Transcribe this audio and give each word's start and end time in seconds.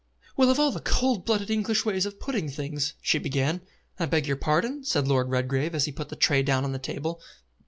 "Well, 0.35 0.49
of 0.49 0.59
all 0.59 0.71
the 0.71 0.79
cold 0.79 1.25
blooded 1.27 1.51
English 1.51 1.85
ways 1.85 2.07
of 2.07 2.19
putting 2.19 2.49
things" 2.49 2.95
she 3.03 3.19
began. 3.19 3.61
"I 3.99 4.07
beg 4.07 4.25
your 4.25 4.35
pardon?" 4.35 4.83
said 4.83 5.07
Lord 5.07 5.29
Redgrave 5.29 5.75
as 5.75 5.85
he 5.85 5.91
put 5.91 6.09
the 6.09 6.15
tray 6.15 6.41
down 6.41 6.63
on 6.63 6.71
the 6.71 6.79
table. 6.79 7.21